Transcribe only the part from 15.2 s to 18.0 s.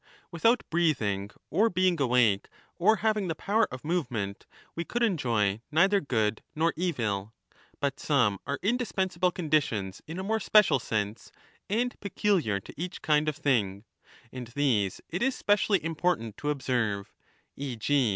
is specially important to observe; e.g.